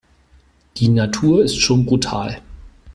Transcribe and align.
Die 0.77 0.89
Natur 0.89 1.43
ist 1.43 1.57
schon 1.59 1.85
brutal. 1.85 2.41